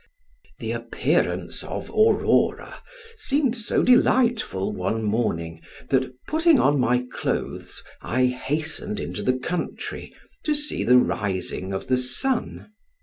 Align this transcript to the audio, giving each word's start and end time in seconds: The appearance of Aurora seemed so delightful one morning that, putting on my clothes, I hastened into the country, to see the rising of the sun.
The 0.57 0.71
appearance 0.71 1.63
of 1.63 1.91
Aurora 1.91 2.81
seemed 3.17 3.55
so 3.55 3.83
delightful 3.83 4.73
one 4.73 5.03
morning 5.03 5.61
that, 5.89 6.11
putting 6.27 6.59
on 6.59 6.79
my 6.79 7.05
clothes, 7.13 7.83
I 8.01 8.25
hastened 8.25 8.99
into 8.99 9.21
the 9.21 9.37
country, 9.37 10.11
to 10.41 10.55
see 10.55 10.83
the 10.83 10.97
rising 10.97 11.71
of 11.71 11.85
the 11.87 11.97
sun. 11.97 12.71